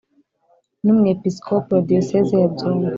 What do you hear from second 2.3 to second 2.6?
ya